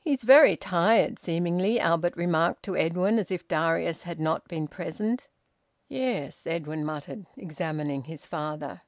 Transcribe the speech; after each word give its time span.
"He's 0.00 0.22
very 0.22 0.56
tired, 0.56 1.18
seemingly," 1.18 1.78
Albert 1.78 2.16
remarked 2.16 2.62
to 2.62 2.74
Edwin, 2.74 3.18
as 3.18 3.30
if 3.30 3.46
Darius 3.46 4.02
had 4.04 4.18
not 4.18 4.48
been 4.48 4.66
present. 4.66 5.28
"Yes," 5.88 6.46
Edwin 6.46 6.86
muttered, 6.86 7.26
examining 7.36 8.04
his 8.04 8.24
father. 8.26 8.80